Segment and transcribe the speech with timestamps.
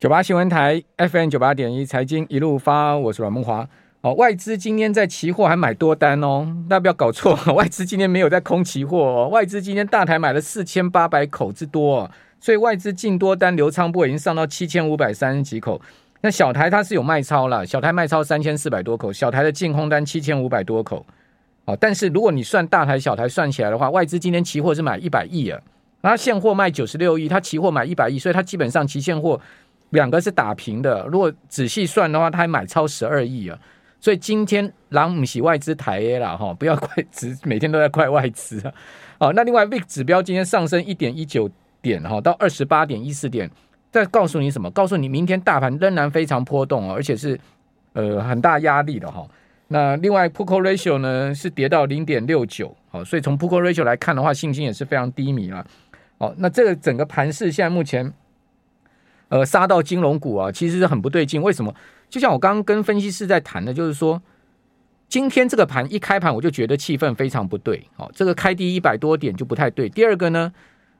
[0.00, 3.68] 九八新闻台 FM 九八点一财经一路发，我是阮梦华。
[4.00, 12.10] 哦，外资今天在期货还买多单哦，大家不要搞错， 外资今天没有在空期货哦，外资今天大台买了四千八百口之多，哦，
[12.40, 15.78] 所以外资净多单流仓部已经上到七千五百三十几口。
[16.22, 21.04] 那小台它是有卖超了，小台卖超三千四百多口，小台的净空单七千五百多口。
[21.66, 25.60] 哦，但是如果你算大台小台算起来的话，外资今天期货是买一百亿啊，
[26.00, 29.38] 它现货卖九十六亿，它期货买一百亿，所以它基本上期现货。
[29.90, 33.58] 两个是打平的，如果仔细算的话，他还买超十二亿啊！
[34.00, 38.72] 所以今天狼姆洗外资台 A 了哈，不要怪只每天都在怪外资啊！
[39.18, 41.50] 好，那另外 VIX 指标今天上升一点一九
[41.82, 43.50] 点哈，到二十八点一四点，
[43.90, 44.70] 再告诉你什么？
[44.70, 47.38] 告诉你明天大盘仍然非常波动哦，而且是
[47.92, 49.26] 呃很大压力的哈。
[49.68, 55.66] 那另外 Put Call Ratio 呢是跌到零点六九，好，所以从 Put Call Ratio 来看的话，信心也是非常低迷了。
[56.16, 58.12] 好，那这个整个盘势现在目前。
[59.30, 61.40] 呃，杀到金融股啊，其实是很不对劲。
[61.40, 61.72] 为什么？
[62.08, 64.20] 就像我刚刚跟分析师在谈的，就是说，
[65.08, 67.80] 今天这个盘一开盘，我就觉得气氛非常不对。
[67.96, 69.88] 哦，这个开低一百多点就不太对。
[69.88, 70.52] 第二个呢，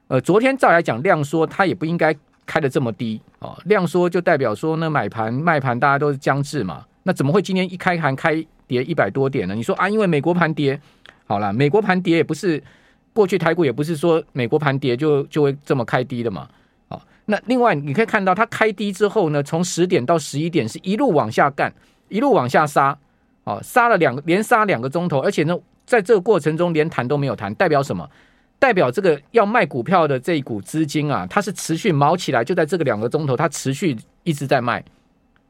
[0.07, 3.21] 呃，昨天照来讲量缩，它也不应该开得这么低。
[3.39, 6.85] 哦，量缩就代表说呢，买盘卖盘大家都是僵滞嘛。
[7.03, 8.33] 那怎么会今天一开盘开
[8.65, 9.53] 跌一百多点呢？
[9.53, 10.79] 你说啊，因为美国盘跌，
[11.25, 12.63] 好了，美国盘跌也不是
[13.11, 16.47] 过去台股也不是说美国盘跌就就会这么开低的嘛。
[17.31, 21.73] 那另外你可以看到，它开低之后呢，从十点到十一点是一路往下干，
[22.09, 22.95] 一路往下杀，
[23.45, 28.07] 哦，杀了两个连杀两个钟头，而且呢，在这个过程中连谈都没有谈，代表什么？
[28.59, 34.83] 代表这个要卖股票的这一股资金啊，它是持续毛起来，就在这个两个钟头，它持续一直在卖，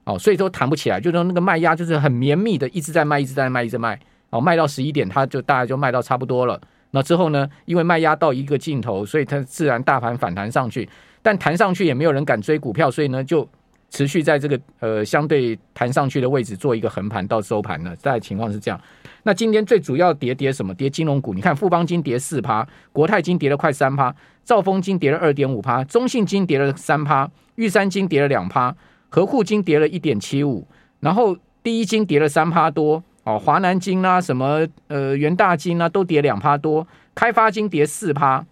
[0.05, 6.61] 哦，所以说弹不起来，就是那个卖压就是很绵密的一直在卖，一直在卖，一直卖，哦，卖到十一点，它就大概就卖到差不多了。
[6.91, 10.87] 那之后呢，因为卖压到一个尽头，所以它自然大盘反弹上去。
[11.21, 13.47] 但弹上去也没有人敢追股票，所以呢就
[13.91, 17.95] 持续在这个呃相对弹上去的位置做一个横盘到收盘了。
[17.97, 18.81] 大概情况是这样。
[19.23, 20.73] 那今天最主要跌跌什么？
[20.73, 21.33] 跌金融股。
[21.33, 24.13] 你看富邦金跌四趴，国泰金跌了快三趴，
[24.43, 28.75] 兆丰金跌了二点五趴，中信金跌了三趴，玉山金跌了两趴，
[29.09, 30.65] 和库金跌了一点七五，
[31.01, 38.45] 然后第一金跌了三趴多哦，华南金啊什么呃元大金啊都跌两趴多，开发金跌四趴。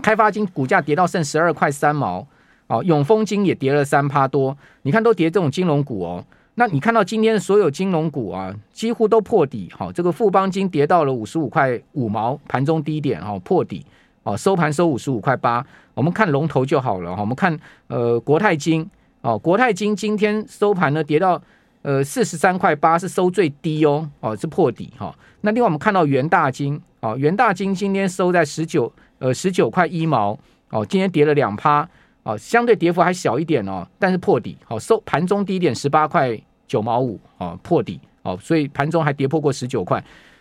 [0.00, 2.24] 开发金股价跌到剩十二块三毛，
[2.68, 6.24] 哦，永丰金也跌了三趴多，你看都跌这种金融股哦。
[6.54, 13.84] 那你看到今天所有金融股啊，几乎都破底，好，这个富邦金跌到了五十五块五毛，盘中低点哦，破底，
[14.22, 15.66] 哦，收盘收五十五块八。
[15.94, 18.88] 我们看龙头就好了，我们看呃国泰金，
[19.22, 21.42] 哦，国泰金今天收盘呢跌到
[21.88, 25.16] 呃四十三块八，是收最低哦，哦是破底哈。
[25.40, 28.92] 那另外我们看到元大金，哦，元大金今天收在十九。
[29.20, 30.38] 呃，十九块一毛
[30.70, 31.84] 哦，今天跌了两趴
[32.22, 40.00] 哦，相对跌幅还小一点哦，但是破底哦，收盘中低点十八块九毛五哦，破底哦，所以盘中还跌破过十九块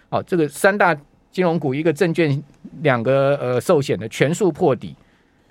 [0.09, 0.95] 哦，这个三大
[1.31, 2.39] 金融股，一个证券，
[2.83, 4.95] 两个呃寿险的全数破底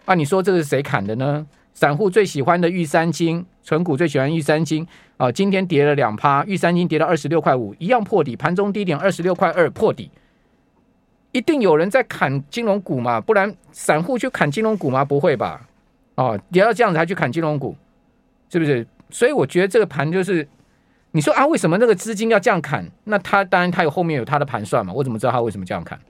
[0.05, 1.45] 啊，你说这是谁砍的呢？
[1.77, 4.89] 散户最喜欢的玉三金，存股最喜欢玉三金
[5.19, 10.11] 啊，今天跌了两趴，玉三金跌到二十六块五，一样破底，盘中低点二十六块二破底。
[11.33, 13.21] 一定有人在砍金融股嘛？
[13.21, 15.05] 不然散户去砍金融股吗？
[15.05, 15.69] 不会吧？
[16.15, 17.77] 哦，你要这样子还去砍金融股，
[18.49, 18.87] 是不是？
[19.11, 20.49] 所以我觉得这个盘就是，
[21.11, 22.91] 你说啊，为什么那个资金要这样砍？
[23.05, 24.95] 那他当然他有后面有他的盘算嘛。
[24.95, 26.01] 我怎么知道他为什么这样砍？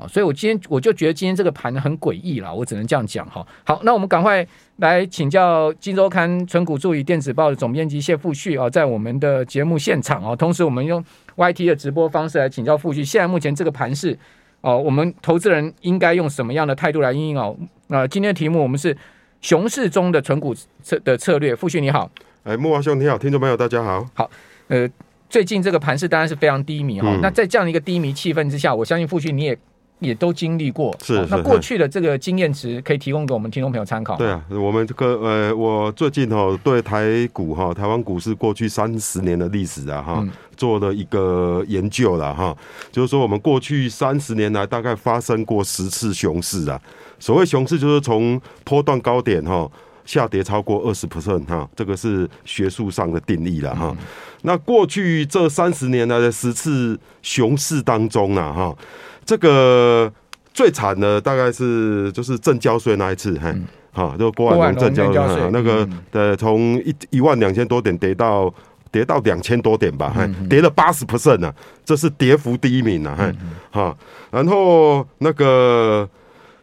[0.00, 2.54] 哦，所以我今天我就觉得今天这个盘很诡异了。
[2.54, 3.46] 我只能这样讲哈。
[3.64, 4.46] 好，那我们赶快
[4.76, 11.04] 来请教《金周刊》纯股助理电子报的总编辑谢富旭啊，在我们的节目现场啊，同时我们用
[11.36, 13.04] YT 的直播方式来请教富旭。
[13.04, 14.18] 现在目前这个盘势。
[14.62, 17.56] 哦，我们投资人应该用什么样的态度来应应哦？
[17.86, 18.94] 那、呃、今天的题目我们是
[19.40, 21.56] 熊市中的纯股策的策略。
[21.56, 22.10] 富旭你好，
[22.44, 24.06] 哎，木华兄你好，听众朋友大家好。
[24.12, 24.30] 好，
[24.68, 24.86] 呃，
[25.30, 27.12] 最近这个盘势当然是非常低迷哈、哦。
[27.14, 29.58] 嗯、那在这样一个低迷气氛之下，我相信富旭你也
[30.00, 31.26] 也都经历过，是，是、哦。
[31.30, 34.16] 那过去的这个经验值可以提供给我们听众朋友参考。
[34.16, 40.14] 对啊，我们这个呃，我最近哈、哦、对台股哈、哦，台湾股市过去三十年的历史啊哈。
[40.18, 40.30] 嗯
[40.60, 42.54] 做了一个研究了哈，
[42.92, 46.78] 就是说我们过去三十年来大概发生过十次熊市啊。
[47.18, 49.66] 所谓熊市就是从波段高点哈
[50.04, 53.96] 下跌超过二十 percent 哈，这个是学术上的定义了哈。
[54.42, 58.76] 那过去这三十年来的十次熊市当中啊哈，
[59.30, 60.12] 这个
[60.52, 63.54] 最惨的大概是就是正交税那一次哈，
[63.92, 68.52] 哈就郭万龙正交税那个呃从一一万两千多点跌到。
[68.92, 71.54] 跌到两千多点吧，嗯、跌了八十 percent 呢，
[71.84, 73.14] 这是跌幅第一名啊，
[73.70, 73.96] 哈、
[74.32, 76.08] 嗯，然后那个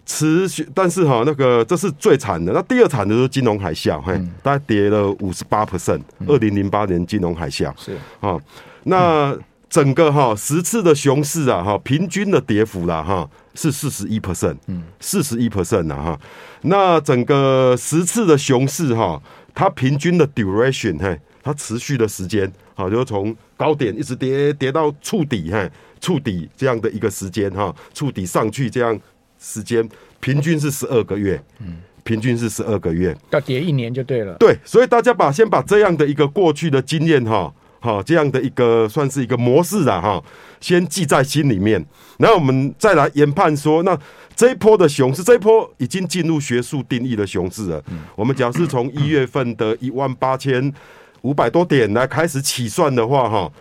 [0.05, 2.51] 持续，但是哈，那个这是最惨的。
[2.51, 6.01] 那第二惨的就是金融海啸，嘿，大概跌了五十八 percent。
[6.27, 7.71] 二零零八年金融海啸。
[7.77, 7.95] 是。
[8.19, 8.37] 啊，
[8.83, 9.33] 那
[9.69, 16.19] 整个哈十次的熊市啊，哈，平均的跌幅啦，哈，是四十一 percent，嗯，四十一 percent 啊，哈。
[16.61, 19.21] 那整个十次的熊市哈，
[19.53, 28.99] 它平均的 duration，嘿，它持续的时间，好，就从高点一直跌跌到触底，嘿，触底这样的一个时间哈，触底上去这样。
[29.39, 29.87] 时间
[30.19, 34.35] 平均是十二个月，嗯，平均是十二个月，要跌一年就对了。
[34.39, 40.23] 对，所以大家把先把这样的一个过去的经验哈，好这样的一个算是一个模式了哈，
[40.59, 41.83] 先记在心里面，
[42.17, 43.97] 然后我们再来研判说，那
[44.35, 47.83] 这一波的熊市，这一波已经进入学术定义的熊市了。
[47.89, 50.73] 嗯，我们假设从一月份的一万八千
[51.21, 53.51] 五百多点来开始起算的话，哈。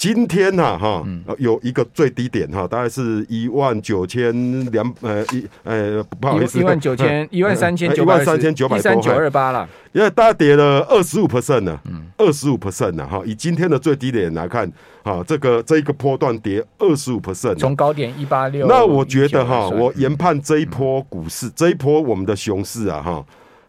[0.00, 1.06] 今天呐，哈，
[1.36, 4.32] 有一个最低点哈，大概是一万九千
[4.72, 11.78] 两呃一呃不好意思，一万九千一万三千一万三千九百，三九二八了，因为大概跌了二十五 percent 呢，
[12.16, 14.66] 二十五 percent 呢哈，以今天的最低点来看，
[15.02, 23.22] 啊，这个这一个波段跌二十五 percent，从高点一八六，那我觉得哈，我研判这一波股市，这一波我们的熊市啊哈，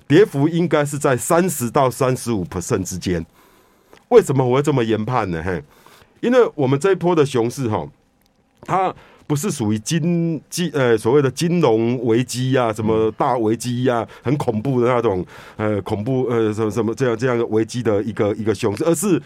[0.08, 3.26] 跌幅应该是在三十到三十五 percent 之间。
[4.08, 5.44] 为什么我会这么研判呢？
[5.44, 5.62] 嘿。
[6.22, 7.86] 因为我们这一波的熊市哈，
[8.62, 8.96] 它
[9.28, 15.26] 不是属于经济呃所谓的金融危机呀，什么大危机呀，很恐怖的那种
[15.58, 19.22] 呃恐怖呃什么什么这样这样的危机的一个一个熊市，而是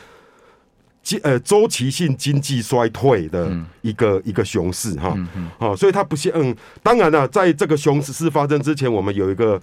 [1.03, 5.15] 经呃周期性经济衰退的一个一个熊市哈，
[5.59, 9.62] 好，所以它不像嗯，当然了，在这个熊市发生之前，我们有一个。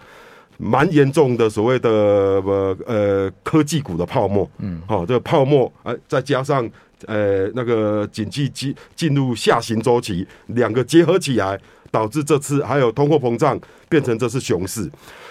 [0.65, 6.71] 蛮严重的所谓的呃呃科技股的泡沫，嗯，好，这个泡沫，哎，再加上
[7.07, 11.59] 呃那个经济进进入下行周期，两个结合起来，
[11.91, 14.89] 导致这次还有通货膨胀变成这次熊市，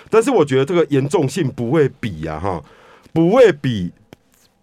[0.10, 2.62] 但是我觉得这个严重性不会比啊哈，
[3.14, 3.90] 不会比，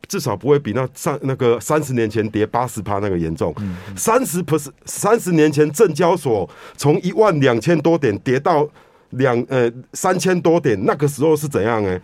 [0.07, 3.55] 至少不会比那上那个三十年前跌八十趴那个严重，
[3.97, 8.69] 三十 percent 三十年前证交所从一万两千多点跌到。
[9.11, 11.99] 两呃三千多点，那个时候是怎样呢？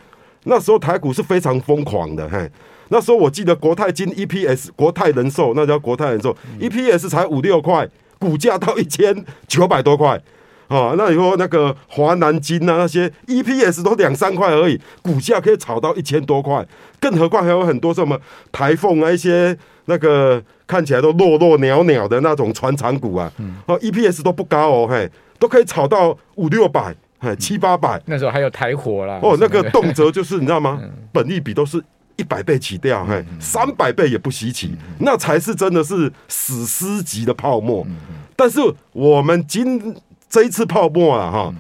[0.44, 2.50] 那时候台股是非常疯狂的，嘿，
[2.90, 10.20] 那时候我记得国泰金 EPS，国泰人寿那叫国泰人寿、嗯、，EPS 才五六块，股价到一千九百多块，
[10.68, 16.66] 啊，那以后那个华南金啊那些 EPS 都两三块而已，股价可以炒到一千多块，
[17.00, 18.20] 更何况还有很多什么
[18.52, 19.56] 台凤啊一些
[19.86, 23.32] 那个看起来都落落鸟鸟的那种传产股啊，
[23.66, 25.10] 哦 EPS 都不高哦，嘿。
[25.36, 28.00] 都可以炒到五六百，嘿，七八百。
[28.06, 29.18] 那时候还有台火啦。
[29.20, 30.80] 哦，那个动辄就是你知道吗？
[31.12, 31.82] 本利比都是
[32.16, 34.74] 一百倍起跳，嘿，三百倍也不稀奇。
[35.00, 37.84] 那才是真的是史诗级的泡沫。
[38.36, 38.60] 但是
[38.92, 39.94] 我们今
[40.30, 41.54] 这一次泡沫啊，哈，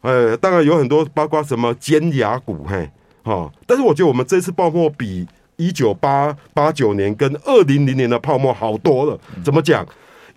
[0.00, 2.90] 呃，当然有很多，包括什么尖牙股，嘿，
[3.22, 3.48] 哈。
[3.66, 5.24] 但是我觉得我们这次泡沫比
[5.56, 9.18] 一九八八九年跟二零零年的泡沫好多了。
[9.44, 9.86] 怎么讲？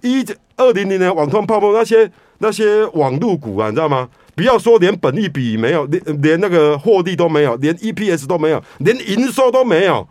[0.02, 0.26] 一
[0.56, 2.12] 二零零年网通泡沫那些。
[2.40, 4.08] 那些网路股啊，你知道吗？
[4.36, 10.08] 不要说连本利比没有，连连那个获利都没有，连 EPS 都没有，连营收都没有。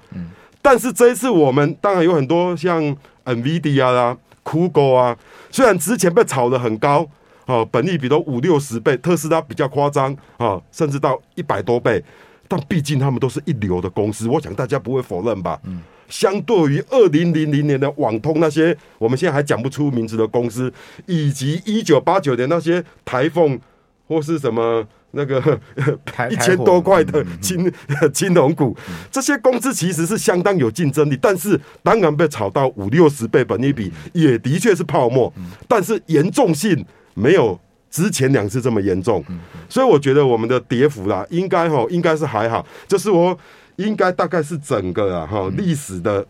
[0.61, 2.83] 但是这一次我们当然有很多像
[3.27, 5.17] NVIDIA 啊、酷狗啊，
[5.53, 7.09] 虽然之前被炒得很高，
[7.45, 12.03] 哦，本利比都五六十倍，特斯拉比较夸张啊，甚至到一百多倍，
[12.49, 15.61] 但毕竟他们都是一流的公司，我想大家不会否认吧？
[15.65, 15.83] 嗯。
[16.09, 20.73] 相对于二零零零年的网通那些我们现在还讲不出名字的公司，
[21.07, 23.59] 以及一九八九年那些台凤
[24.07, 25.61] 或是什么那个
[26.31, 27.73] 一千多块的金
[28.13, 28.77] 金融股，
[29.11, 35.33] 这些公司其实是相当有竞争力，但是当然被炒到五六十倍本一比，也的确是泡沫，
[35.67, 37.59] 但是严重性没有
[38.03, 39.25] 之前两次这么严重，
[39.69, 43.39] 所以我觉得我们的跌幅啦，应该哈应该是还好，就是我。
[43.77, 46.27] 应该大概是整个啊哈历史的，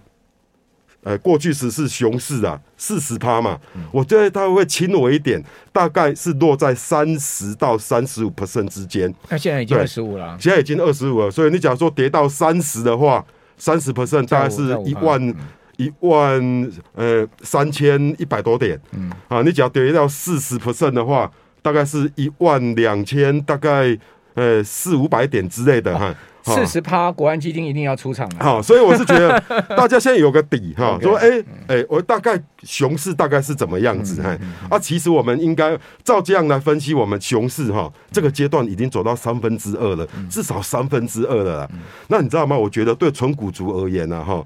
[1.05, 3.57] 呃过去时是熊市啊四十趴嘛，
[3.93, 5.41] 我觉得它会轻我一点，
[5.73, 9.15] 大概是落在三十到三十五 percent 之间。
[9.29, 13.25] 那现在已经二十五了，现在已经二十五了，所以你假如说跌到三十的话，
[13.57, 15.35] 三十 percent 大概是一万
[15.77, 19.09] 一万呃三千一百多点，嗯。
[19.29, 21.31] 啊，你只要跌到四十 percent 的话，
[21.67, 23.99] 大概是一万两千大概
[24.35, 26.15] 呃四五百点之类的哈。
[26.45, 28.37] 四十趴，国安基金一定要出场了。
[28.39, 29.37] 好，所以我是觉得
[29.77, 34.23] 大家现在有个底哈，说哎哎，我大概熊市大概是怎么样子？
[34.23, 34.39] 哈
[34.71, 41.69] 啊，其实我们应该照这样来分析，我们熊市哈这个阶段已经走到三分之二了，至少三分之二了啦。
[42.07, 42.57] 那你知道吗？
[42.57, 44.41] 我觉得对纯股族而言呢，哈，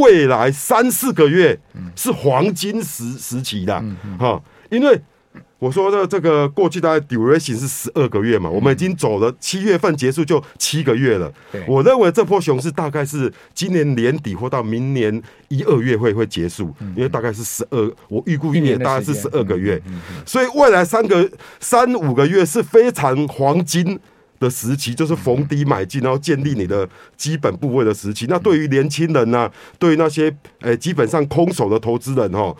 [0.00, 1.60] 未来三四个月
[1.94, 3.84] 是黄金时时期的
[4.18, 4.98] 哈，因为。
[5.64, 11.32] 我说的这个过去大概 duration 是十二个月嘛，我们已经走了七月份结束就七个月了。
[11.66, 19.80] 我认为这波熊市大概是今年年底或到明年一二月会会结束，因为大概是十二，我预估一年大概是十二个月，
[20.26, 21.26] 所以未来三个
[21.60, 23.98] 三五个月是非常黄金
[24.38, 28.26] 的时期，就是逢低买进，然后建立你的基本部位的时期。
[28.28, 30.30] 那对于年轻人呢、啊，对于那些
[30.60, 32.54] 诶基本上空手的投资人哈。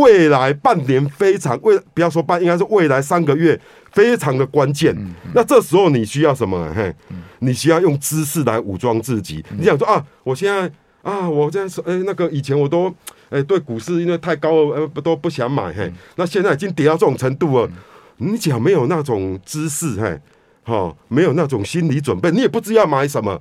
[0.00, 3.58] 未来半年非常未，不要说半，应该是未来三个月
[3.92, 4.96] 非常的关键。
[5.34, 6.72] 那这时候你需要什么？
[6.74, 6.94] 嘿，
[7.40, 9.44] 你需要用知识来武装自己。
[9.58, 10.70] 你想说啊，我现在
[11.02, 12.92] 啊，我现在说，哎，那个以前我都
[13.30, 15.72] 哎对股市因为太高了，呃，都不想买。
[15.72, 17.70] 嘿，那现在已经跌到这种程度了，
[18.18, 20.20] 你只要没有那种知识，嘿，
[20.64, 23.40] 哈，没有那种心理准备，你也不知道要买什么。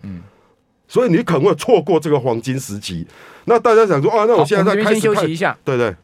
[0.87, 3.07] 所以你可能会错过这个黄金时期。
[3.45, 5.95] 那大家想说啊，那我现在在开始休息一下，对对。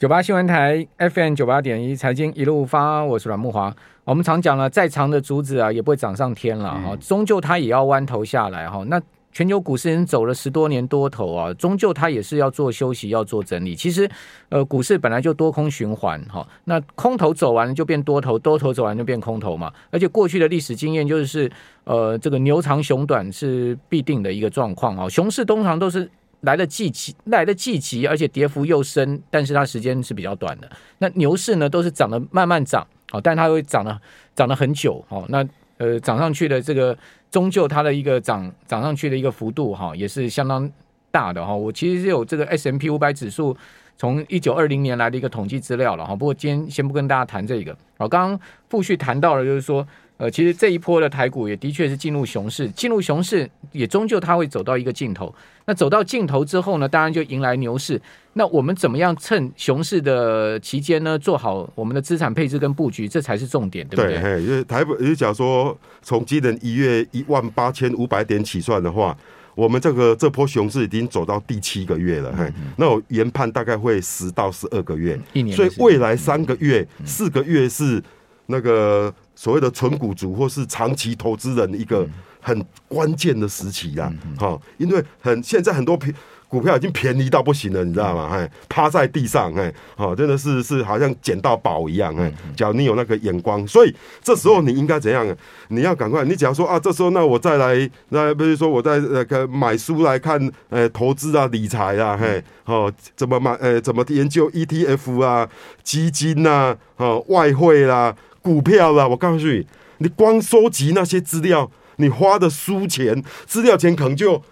[0.00, 3.70] 九八新闻台 FM 九八点一财经一路发，我是阮木华。
[4.04, 8.82] 我们常讲了，再长的竹子啊，也不会长上天了哈，终究它也要弯头下来哈。
[8.86, 8.98] 那
[9.30, 13.76] 全球股市已经走了十多年多头啊，终究它也是要做休息，要做整理。
[13.76, 14.08] 其实，
[14.48, 19.70] 呃，股市本来就多空循环哈，那空头走完了就变多头，多头走完就变空头嘛。
[19.90, 21.52] 而且过去的历史经验就是，
[21.84, 25.06] 呃，这个牛长熊短是必定的一个状况啊。
[25.10, 26.10] 熊市通常都是。
[26.42, 30.70] 来的季急，来的季急，而且跌幅又深，但是它时间是比较短的。
[30.98, 34.00] 那牛市呢，都是涨得慢慢涨，好，但它会涨得
[34.34, 35.46] 涨得很久，好，那
[35.78, 36.96] 呃涨上去的这个
[37.30, 40.70] 终究它的一个涨涨上去的一个幅度哈，也是相当
[41.10, 41.54] 大的哈。
[41.54, 43.56] 我其实是有这个 S M P 五百指数
[43.96, 49.86] 从一九二零年来的一个统计资料了哈，不过今天先不跟大家谈这个，好，刚刚傅旭谈到了，就是说。
[50.20, 55.34] 呃，其实这一波的台股也的确是进入熊市，进入熊市也终究它会走到一个尽头。
[55.64, 57.98] 那走到尽头之后呢，当然就迎来牛市。
[58.34, 64.20] 那我们怎么样趁熊市的期间呢，做好我们的资产配置跟布局，这才是重点，对不对？
[64.20, 69.16] 对，因为台股，也假如说从今年一月一万八千五百点起算的话，
[69.54, 72.30] 我们这个这波熊市已经走到第七个月了。
[72.36, 75.56] 嘿、那我研判大概会十到十二个月，一年。
[75.56, 78.02] 所以未来三个月、嗯、四个月是
[78.44, 79.10] 那个。
[79.40, 82.06] 所谓的纯股族或是长期投资人一个
[82.42, 86.04] 很关键的时期呀，哈，因为很现在很多股
[86.46, 88.28] 股票已经便宜到不行了，你知道吗？
[88.34, 95.26] 哎，趴在地上，哎，好，真的是是好像捡到宝一样，哎，只要你有那个眼光，所以这时候你应该怎样？
[95.68, 103.52] 你要赶快，你只要说啊，这时候那我再来，那比如说我在那个买书来看，呃，投资啊，理财啊，嘿，哦，怎么买？
[103.54, 105.48] 呃，怎么研究 ETF 啊，
[105.82, 108.14] 基金啊，哦，外汇啦。
[108.42, 109.66] 股票啦，我告诉你，
[109.98, 114.42] 你光收集那些资料，你花的书钱、资料钱可能就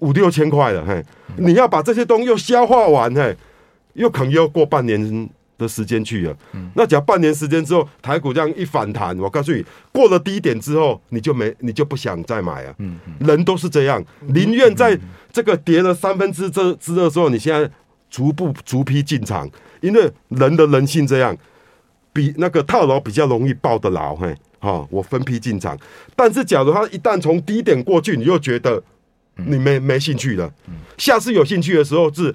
[0.00, 1.04] 五六千块了，嘿，
[1.36, 3.36] 你要把这些东西又消化完，嘿，
[3.94, 6.36] 又可能又要过半年的时间去了。
[6.74, 12.74] 那只要半年时间之后，台股这样一反弹，我告诉你，过了低点之后，你就没，你就不想再买啊。
[13.20, 14.98] 人都是这样，宁愿在
[15.32, 17.70] 这个跌了三分之之之二的时候，你现在
[18.10, 19.48] 逐步逐批进场，
[19.80, 21.36] 因为人的人性这样。
[22.12, 25.78] 比那个套牢比较容易抱得牢，嘿，好，我分批进场。
[26.16, 28.82] 但是，假如他一旦从低点过去，你又觉得
[29.36, 30.52] 你没没兴趣了。
[30.96, 32.34] 下次有兴趣的时候是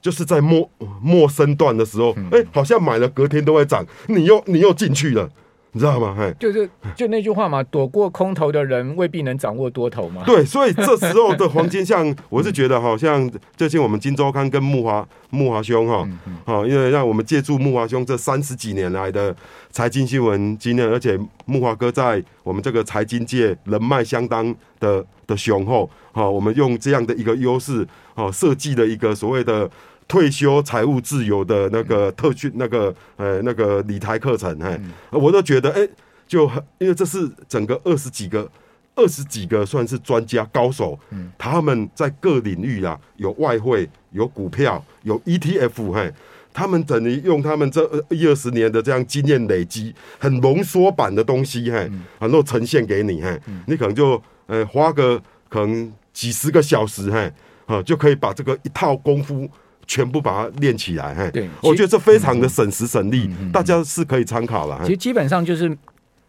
[0.00, 0.68] 就是在末
[1.00, 5.28] 末生段的时候，哎、欸，好像买了隔天都会涨，你又你又进去了。
[5.74, 6.14] 你知道吗？
[6.18, 10.22] 嘿，就是就那句话嘛，躲过空头的人未必能掌握多头嘛。
[10.26, 16.06] 对，所以这时候的黄金，像我是觉得，好像最近我们金周刊跟木华木华兄哈，
[16.44, 19.34] 好，因为让我们借助木华兄这三十几年来的
[19.70, 29.70] 财经新闻经验，而且木华哥在我们这个财经界人脉相当的的雄厚，好，我们用这样的一个优势，好，设计了一个所谓的。
[30.08, 34.78] 退休财务自由的那个特训，那个呃那个理财课程，哎，
[35.10, 35.90] 我都觉得哎、欸，
[36.28, 38.50] 就因为这是整个二十几个
[38.94, 40.98] 二十几个算是专家高手，
[41.38, 46.12] 他们在各领域啊，有外汇，有股票，有 ETF，嘿，
[46.52, 55.18] 他们等于用他们这一二十年的这样经验累积，很浓缩版的东西，嘿，然后呈现给你，嘿，你可能就呃花个
[55.48, 57.32] 可能几十个小时，嘿，
[57.64, 59.48] 啊就可以把这个一套功夫。
[59.86, 64.78] 全部把它练起来，嘿，对，我觉得这非常的省时省力，嗯、大家是可以参考了。
[64.84, 65.76] 其实基本上就是，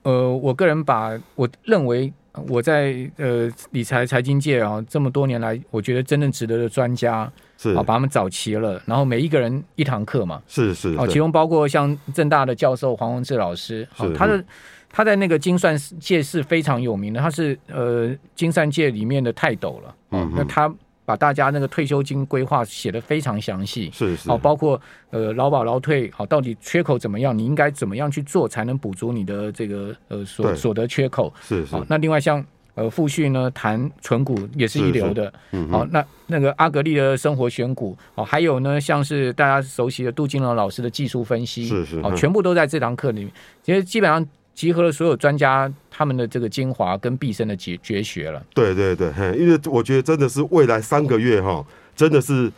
[0.02, 2.12] 呃，我个人把我认为
[2.48, 7.74] 我在呃理财财经界啊这么多年来，我觉得真正值得的专家是。
[7.74, 14.44] 啊，把他们找齐了，然后每一个人一堂课嘛，是是哦，其中包括像正大的教授黄宏志老师，好，他的
[14.90, 20.74] 他在那个精算界是非常有名的，他是呃精算界里面的泰斗了，嗯，那他。
[21.06, 24.80] 把大家那个退休金规划写得非常详细，是是，好，包括
[25.10, 31.76] 呃劳保劳退，好，到底缺口怎么样，你应该怎么样去做才能补足你的这个呃所所得缺口，是是。
[31.90, 32.44] 那另外像
[32.76, 43.32] 呃富旭呢谈存股也是一流的，嗯，好，那那个阿格力的生活选股，哦，还有呢像是大家熟悉的杜金龙老师的技术分析，是是，哦，全部都在这堂课里面，
[43.62, 44.26] 其实基本上。
[44.56, 48.46] 集合了所有专家他们的这个精华跟毕生的绝绝学了。
[48.54, 52.52] 对对对，因为我觉得真的是未来三个月哈，真的是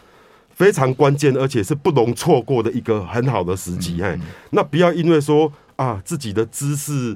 [0.49, 4.01] 非常关键，而且是不容错过的一个很好的时机。
[4.01, 7.15] 嘿，那不要因为说啊自己的知识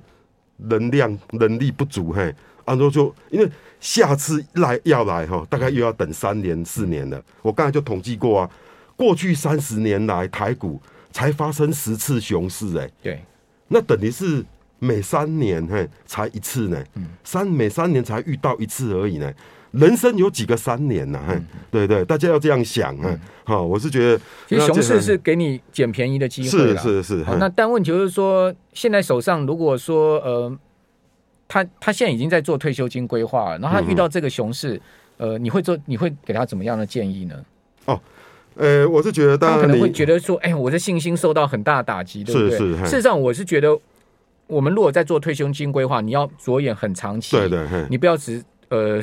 [0.55, 2.33] 能量能力不足，嘿，
[2.65, 3.49] 然后就因为
[3.81, 7.21] 下次来要来哈，大概又要等三年四年了。
[7.41, 8.49] 我刚才就统计过啊，
[8.95, 10.81] 过去三十年来台股
[11.11, 13.21] 才发生十次熊市，哎，对，
[13.67, 14.45] 那等于是。
[14.79, 16.83] 每三年嘿才一次呢，
[17.23, 19.31] 三每三年才遇到一次而已呢。
[19.71, 21.21] 人生有几个三年呢？
[21.27, 23.19] 嘿，对对，大家要这样想啊。
[23.43, 27.25] 好，我是觉得，其实熊市是给你捡便宜的机会是是是。
[27.37, 30.57] 那但问题就是说，现在手上如果说呃，
[31.47, 34.81] 他他现在已经在做退休金规划，然后他遇到这个熊市，
[35.17, 37.35] 呃，你会做你会给他怎么样的建议呢？
[37.85, 38.01] 哦，
[38.55, 42.57] 呃，我是觉得大家可能会觉得说，哎，我的信心受到很大的打击，对不对？
[42.87, 43.79] 事实上，我是觉得。
[44.49, 48.99] 我们如果在做退休金规划，你要着眼很长期，对对，你不要只呃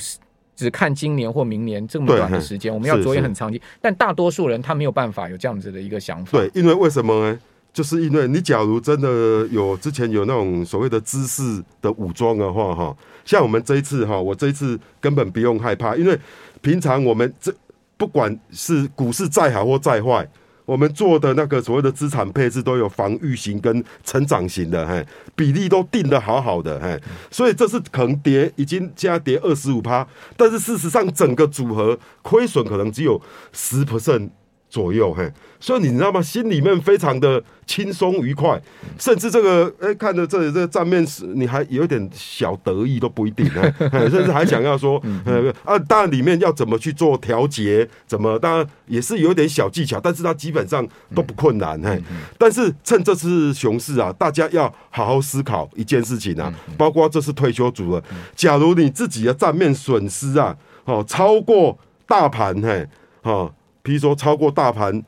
[0.56, 3.62] 只看今年或明年这么短的时间，我们要着眼很长期。
[3.80, 6.36] 但大多数人他没有办法有这样子的一个想法。
[6.36, 7.38] 对，因为为什么呢？
[7.72, 16.18] 就是因为你假如真的有之前有那种所谓的知识的武装的话，哈，像我们这一次哈，我这一次根本不用害怕，因为
[16.60, 17.54] 平常我们这
[17.96, 20.26] 不管是股市再好或再坏。
[20.66, 30.06] 我们做的那个所谓的资产配置都有防御型跟成长型的，嘿，比例都定的好好的，嘿，所以这是可能跌已经加跌二十五趴，
[30.36, 33.18] 但是事实上整个组合亏损可能只有
[33.52, 34.28] 十 percent。
[34.76, 36.20] 左右嘿，所以你知道吗？
[36.20, 38.60] 心里面非常的轻松愉快，
[38.98, 43.46] 甚至这个哎、欸，看着这里这个账面是，你还有点小得意都不一定，
[43.90, 51.98] 甚至还想要说，呃啊，当然里面要怎么去做调节，怎么当然也是有点小技巧，但是它基本上都不困难嘿。
[52.36, 58.02] 但是趁这次熊市啊，大家要好好思考一件事情啊，包括这次退休族了，
[58.34, 62.86] 假如你自己的账面损失啊，哦，超过大盘嘿，
[63.22, 63.50] 哦。
[63.86, 65.00] 比如说超过大盘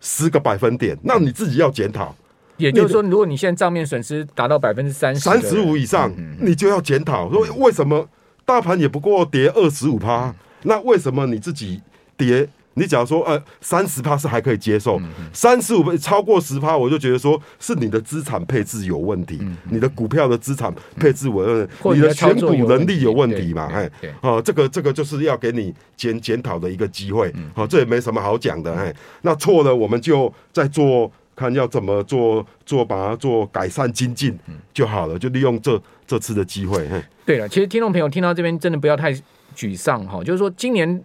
[0.00, 2.12] 十个百分点，那你自己要检讨。
[2.56, 8.08] 也就是说，如果你现在账面损失达到百分之三十、三十五以上，你就要检讨，说为什么
[8.44, 11.80] 大盘也不过跌二十五趴，那为什么你自己
[12.16, 12.48] 跌？
[12.74, 15.00] 你假如说呃三十趴是还可以接受，
[15.32, 23.70] 三十五超过十趴，我就觉得说是你的资产配置有问题，你的股票的资产配置我认为你的选股能力有问题嘛？
[23.72, 34.36] 哎，哦，这个这个就是要给你检检讨的一个机会，好，这也没什么好讲的，哎，那错了我们就再做，看要怎么做做把它做改善精进
[34.72, 39.12] 就好了，就利用这这次的机会，嘿，对了，其实听众朋友听到这边真的不要太
[39.56, 41.04] 沮丧哈，就是说今年。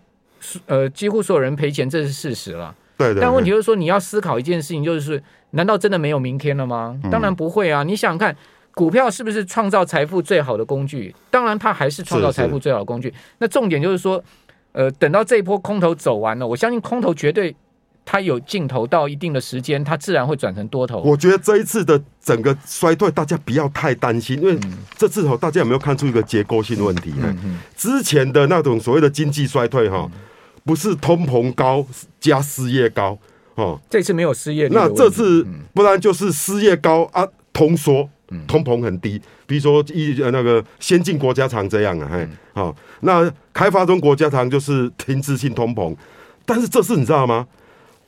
[0.65, 2.73] 呃，几乎所有人赔钱，这是事实了。
[2.97, 3.21] 对对。
[3.21, 5.21] 但问题就是说，你要思考一件事情，就是
[5.51, 6.99] 难道真的没有明天了吗？
[7.11, 7.83] 当然不会啊！
[7.83, 8.35] 你想想看，
[8.73, 11.13] 股票是不是创造财富最好的工具？
[11.31, 13.13] 当然，它还是创造财富最好的工具。
[13.39, 14.23] 那重点就是说，
[14.71, 17.55] 呃，等到这一波空头走完了，我相信空头绝对
[18.05, 21.01] 它有尽头，到一定的时间，它自然会转成多头。
[21.01, 24.57] 我觉得这一次的整个衰退，大家不要太担心，因为
[24.97, 27.11] 这次头大家有没有看出一个结构性问题？
[27.11, 27.59] 呢嗯。
[27.75, 30.09] 之前的那种所谓的经济衰退，哈。
[30.69, 31.83] 不是通膨高
[32.19, 33.17] 加失业高
[33.55, 38.07] 哦，这次没有失业，那这次不然就是失业高啊，通缩，
[38.47, 45.95] 通膨很低，比如说一呃那个先进国家常这样啊，嘿，好，那开发中国家常就是停滞性通膨，
[46.45, 47.47] 但是这次你知道吗？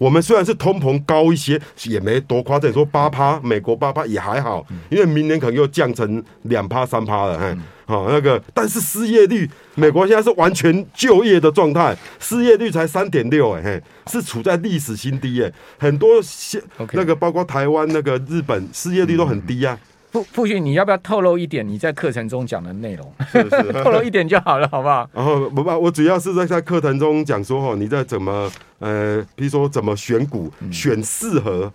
[0.01, 7.55] 我们虽然是通膨高一些，也没多夸张，说八趴，美国八趴也还好，因为明年可能又降成两趴三趴了，嘿。
[7.85, 16.59] 好，那个，但是失业率，美国现在是完全就业的状态，失业率才三点六，哎嘿，是处在历史新低，哎，很多现
[16.93, 19.77] 那个包括台湾、那个日本失业率都很低呀。
[20.11, 23.13] 傅傅训，你要不要透露一点你在课程中讲的内容？
[23.31, 25.09] 是是， 透露一点就好了，好不好？
[25.13, 31.71] 然后不不，我主要是在在课程中讲说，哦，你在怎么呃，比如说怎么选股，选适合。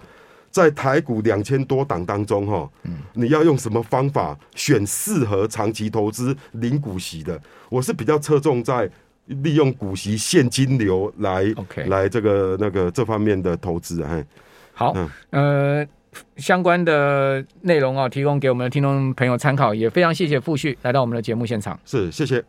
[0.49, 2.66] 在台股两千多档当中，哈，
[3.12, 7.38] 你要用什么方法选适合长期投资、零股息的？
[7.68, 8.90] 我是比较侧重在
[9.27, 11.44] 利用股息现金流来
[11.88, 14.03] 来这个那个这方面的投资。
[14.03, 14.25] 哎，
[14.72, 14.96] 好，
[15.29, 15.87] 呃，
[16.37, 21.79] 相关的内容啊，提供给我们的听众朋友参考，也非常谢谢傅旭来到我们的节目现场。
[21.85, 22.42] 是，谢谢。